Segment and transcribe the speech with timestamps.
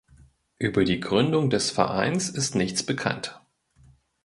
[0.57, 3.39] Über die Gründung des Vereins ist nichts bekannt.